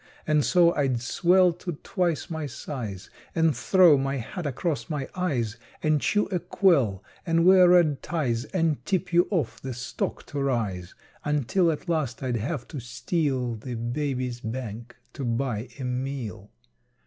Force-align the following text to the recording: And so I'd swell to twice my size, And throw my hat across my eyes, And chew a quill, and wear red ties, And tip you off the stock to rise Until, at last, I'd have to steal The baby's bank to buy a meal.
And 0.25 0.43
so 0.43 0.73
I'd 0.73 0.99
swell 0.99 1.53
to 1.53 1.73
twice 1.83 2.27
my 2.27 2.47
size, 2.47 3.11
And 3.35 3.55
throw 3.55 3.99
my 3.99 4.15
hat 4.17 4.47
across 4.47 4.89
my 4.89 5.07
eyes, 5.13 5.57
And 5.83 6.01
chew 6.01 6.25
a 6.31 6.39
quill, 6.39 7.03
and 7.23 7.45
wear 7.45 7.69
red 7.69 8.01
ties, 8.01 8.45
And 8.45 8.83
tip 8.83 9.13
you 9.13 9.27
off 9.29 9.61
the 9.61 9.75
stock 9.75 10.25
to 10.33 10.41
rise 10.41 10.95
Until, 11.23 11.69
at 11.71 11.87
last, 11.87 12.23
I'd 12.23 12.37
have 12.37 12.67
to 12.69 12.79
steal 12.79 13.53
The 13.53 13.75
baby's 13.75 14.39
bank 14.39 14.95
to 15.13 15.23
buy 15.23 15.69
a 15.77 15.83
meal. 15.83 16.49